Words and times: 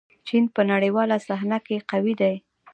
چین 0.27 0.43
په 0.55 0.61
نړیواله 0.71 1.17
صحنه 1.27 1.57
کې 1.65 1.85
قوي 1.91 2.13
دی. 2.21 2.35